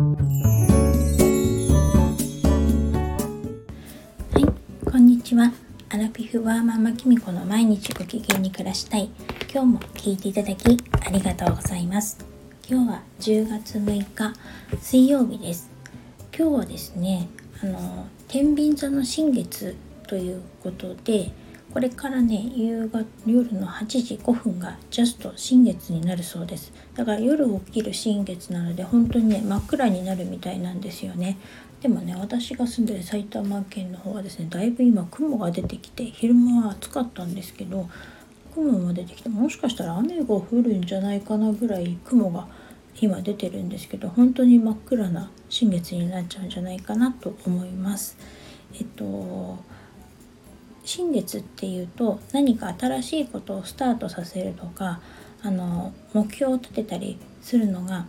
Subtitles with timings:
[0.00, 0.06] は
[4.34, 4.46] い
[4.90, 5.52] こんにちは。
[5.90, 9.10] アラフィフワーママキミコの毎日ご機嫌に暮らしたい。
[9.52, 12.16] 今日も聞いていただきありがとうございます。
[12.66, 14.32] 今日は10月6日
[14.80, 15.70] 水曜日です。
[16.34, 17.28] 今日はですね
[17.62, 19.76] あの天秤座の新月
[20.06, 21.30] ということで
[21.72, 31.38] これからね夕方夜の8時5分がジャスト新月になるそうですだから夜起きる新月なので本当にね真っ暗になるみたいなんですよね
[31.80, 37.88] でもね私が住んでる埼玉県の方はですねだいぶ今雲が出てきて昼間は暑かったんですけど
[38.54, 42.48] 雲も出てきてもしかしたら雨が降るんじゃないかなぐらい雲が
[43.00, 48.16] 今出てるんですけど本当に真っ暗な新月になっちゃうんじゃないかなと思います。
[48.74, 49.58] えっと
[50.90, 55.00] 新月っていうと何か新しいことをスタートさせるとか
[55.40, 58.06] あの目標を立てたりするのが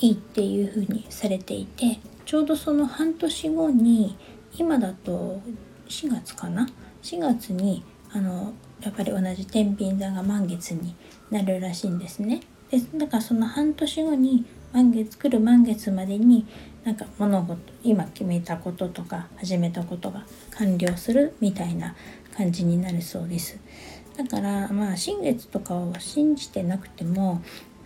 [0.00, 4.16] いいっていうふうにされていてちょうどその半年後に
[4.56, 5.40] 今だと
[5.88, 6.68] 4月かな
[7.02, 10.94] ？4月にあのやっぱり同じ天秤座が満月に
[11.32, 12.40] なるらしいんですね。
[12.74, 16.44] でだからその半年後に満月来る満月までに
[16.82, 21.94] なんか物事今決めたこととか始めたことが完了するみたいな
[22.36, 23.60] 感じになるそうです
[24.16, 27.42] だからまあ新月とかを信じてなくても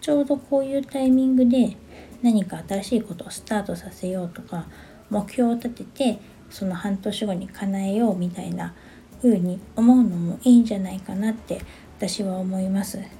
[0.00, 1.76] ちょうどこういうタイミングで
[2.22, 4.66] 何か新しいことをスタートさせようとか
[5.10, 8.74] 目標を立ててその半年後に叶えようみたいな
[9.20, 11.60] 風に思うのもいいんじゃないかなって
[11.98, 13.19] 私は思います。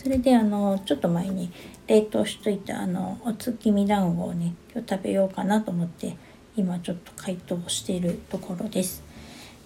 [0.00, 1.50] それであのちょっと前に
[1.88, 6.16] 冷凍しといたあのお月見団子をね今日食べようかなと思って
[6.56, 9.02] 今ちょっと解凍しているところです。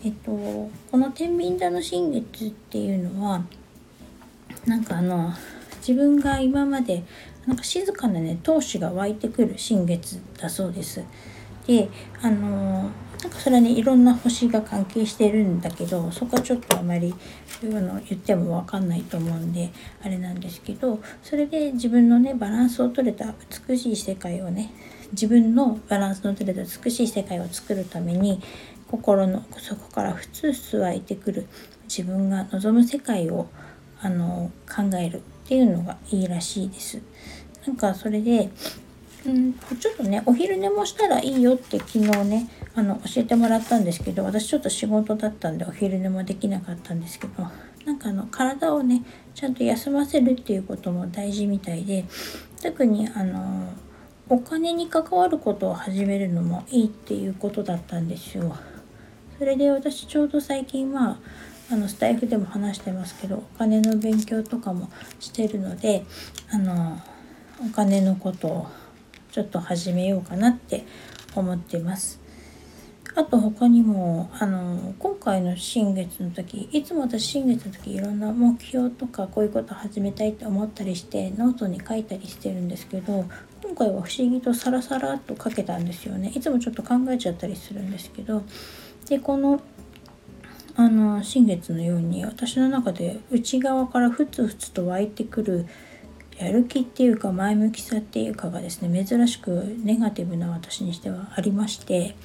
[0.03, 3.45] えっとこの天秤座の新月っていうのは
[4.65, 5.35] なんかあの
[5.87, 7.05] 自分が今まで
[7.47, 11.05] なんか静かなね闘志が湧いてくる新月だそうです。
[11.67, 11.89] で
[12.21, 12.91] あの
[13.23, 17.15] なんかそれはねいろんな星が関係してるんだけどそこはちょっとあまり
[17.63, 19.71] あの言っても分かんないと思うんで
[20.03, 23.33] あれなんですけどそれで自分のねバランスを取れた
[23.69, 24.73] 美しい世界をね
[25.13, 28.41] 自分のバランスの取れた美しい世界を作るために
[28.91, 31.47] 心の底からふつふつ湧いてくる
[31.85, 33.49] 自分が望む世界を
[34.01, 37.01] あの考えるっていうのがいいらしいです。
[37.67, 38.51] なんかそれで
[39.25, 47.47] うんちょっとねお昼寝もしたらいいよって昨日ねあの教えてもらったんですけど私ちょっと仕事だったんでお昼寝もできなかったんですけど
[47.85, 52.05] なんかあの体をねちゃんと休ませるっていうことも大事みたいで
[52.63, 53.73] 特にあの
[54.29, 58.57] お金に関わることを始めるのもいいっていうことだったんですよ。
[59.39, 61.19] それで私ちょうど最近は
[61.71, 66.05] あのスタイフでも話してますけどお金の勉強とかもしてるので
[66.51, 67.01] あの
[67.61, 68.67] お金のことを
[69.33, 70.85] ちょっと始めようかなって
[71.35, 72.21] 思ってます。
[73.15, 83.27] あと他にもあの今回の新月の時いつも私新月の時いろんな目標とかこういうこと始めたいって思ったりしてノートに書いたりしてるんですけど
[83.63, 88.45] 今回は不思議とサラサラっと書けたんですよねいつもちょっと考えちゃったりするんですけど
[89.09, 89.61] でこの
[90.75, 95.67] あの新月のように私の中で内側からふつふつと湧いてくる
[96.43, 102.17] やる気っていうか前向きさっていうかがですね珍しくネガティブな私にしてはありまして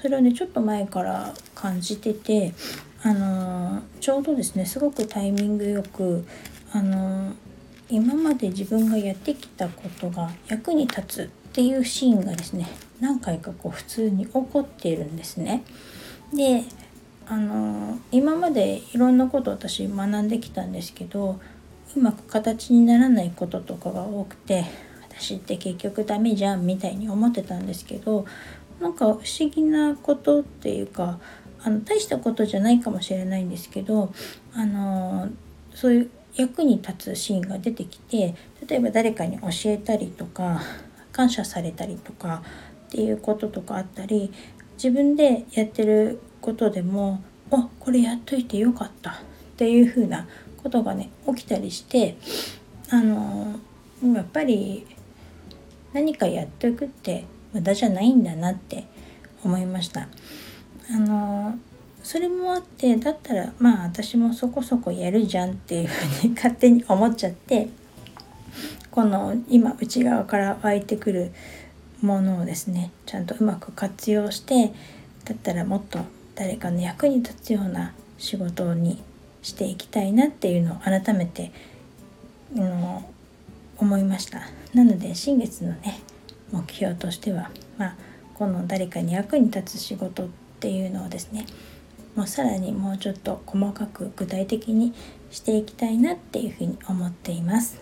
[0.00, 2.54] それをねちょっと前から感じてて
[3.02, 6.26] あのちょうどですねすごくタイミングよく
[6.72, 7.32] あの
[7.88, 12.66] 今まで自分がやってきたことが役に立つっていうシーンがですね
[13.00, 15.64] 何回かこう普通に起こっているんですね。
[16.34, 16.64] で
[17.26, 21.40] あの今までいろんなこと私学んできたんですけど
[21.96, 24.64] うまく形にならないこととかが多くて
[25.10, 28.26] 私って結局ダメじゃんみたいに思ってたんですけど
[28.80, 31.18] なんか不思議なことっていうか
[31.62, 34.12] あの大したことじゃないかもしれないんですけど
[34.54, 35.28] あの
[35.74, 38.34] そういう役に立つシーンが出てきて
[38.68, 40.60] 例えば誰かに教えたりとか
[41.10, 42.42] 感謝されたりとか
[42.86, 44.32] っていうこととかあったり
[44.74, 47.20] 自分でやってることでも
[47.50, 49.14] 「あこれやっといてよかった」っ
[49.56, 50.28] ていう風な
[50.62, 52.16] ことがね起きたりして
[52.90, 53.58] あの
[54.02, 54.86] やっぱり
[55.92, 58.84] 何かやっておくって無駄じゃないんだなって
[59.44, 60.08] 思いました。
[60.90, 61.58] あの
[62.02, 67.68] それもあってだったらまあ私もそこそこやるじゃんっていうふうに 勝手に思っちゃって
[68.90, 71.32] この今内側から湧いてくる
[72.00, 74.72] ものをですねちゃんとうまく活用して
[75.24, 75.98] だったらもっと
[76.34, 79.02] 誰かの役に立つような仕事に
[79.48, 81.52] していきたいなっていうのを改めて、
[82.54, 83.04] うん、
[83.78, 84.42] 思いました
[84.74, 86.00] なので新月のね
[86.52, 87.96] 目標としては、まあ、
[88.34, 90.28] この誰かに役に立つ仕事っ
[90.60, 91.46] ていうのをですね
[92.14, 94.92] もうさらにもうちょっと細かく具体的に
[95.30, 97.80] していきたいなっていうふうに思っています。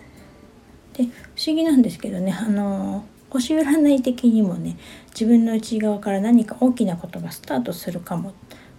[0.93, 1.07] で不
[1.47, 4.77] 思議なんですけどねあの星占い的にもね
[5.09, 8.33] 自分の内側から何か大きなことがスタートするかも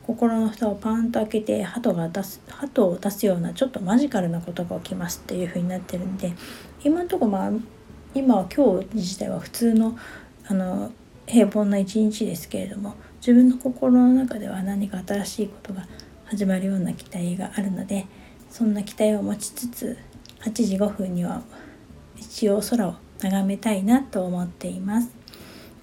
[0.09, 6.33] 心の蓋をパンと開けて鳩が出す鳩を出すようなちょっとマジカルなことが起きますっていう風になってるんで
[6.83, 7.51] 今のところまあ
[8.15, 9.99] 今は今日自体は普通の
[10.47, 10.93] あの
[11.27, 15.87] 平凡な一日ですけれども自分の心の中では何か新しいことが
[16.25, 18.07] 始まるような期待があるので
[18.49, 19.99] そんな期待を持ちつつ
[20.41, 21.43] 8時5分には
[22.17, 25.18] 一応空を眺めたいなと思っています。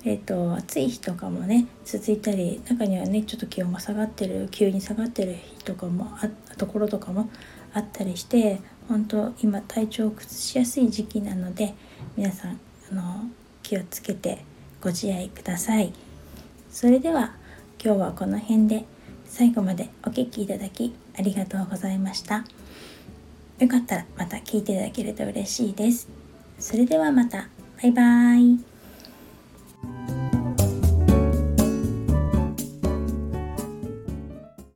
[0.07, 7.28] えーと、暑い日とかもね続いたり中にはねちょっと気温が下がってる急に下がってる日とかもあところとかも
[7.74, 11.74] あったりして本当今体調を崩しやすい時期なので
[12.16, 12.60] 皆さん
[12.92, 13.25] あの
[13.63, 14.46] 気をつけて
[14.80, 15.92] ご自愛ください。
[16.69, 17.34] それでは
[17.84, 18.86] 今日はこの辺で
[19.25, 22.46] 最後までお聴きいただきありがとうございました。
[23.57, 26.07] よかったらまた聞いていただけると嬉しいです。
[26.60, 27.48] それではまた。
[27.81, 28.75] バイバーイ。
[29.85, 30.14] thank you